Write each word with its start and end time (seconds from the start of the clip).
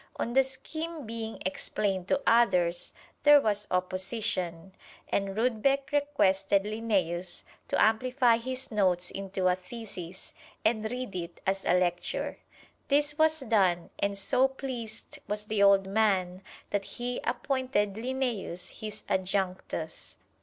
On 0.15 0.33
the 0.33 0.43
scheme 0.43 1.05
being 1.05 1.39
explained 1.45 2.07
to 2.07 2.23
others 2.25 2.91
there 3.21 3.39
was 3.39 3.67
opposition, 3.69 4.73
and 5.09 5.37
Rudbeck 5.37 5.91
requested 5.91 6.63
Linnæus 6.63 7.43
to 7.67 7.79
amplify 7.79 8.37
his 8.37 8.71
notes 8.71 9.11
into 9.11 9.45
a 9.47 9.53
thesis, 9.55 10.33
and 10.65 10.89
read 10.89 11.15
it 11.15 11.39
as 11.45 11.63
a 11.65 11.77
lecture. 11.79 12.39
This 12.87 13.15
was 13.19 13.41
done, 13.41 13.91
and 13.99 14.17
so 14.17 14.47
pleased 14.47 15.19
was 15.27 15.45
the 15.45 15.61
old 15.61 15.85
man 15.85 16.41
that 16.71 16.85
he 16.85 17.19
appointed 17.23 17.93
Linnæus 17.93 18.71
his 18.79 19.03
adjunctus. 19.03 20.15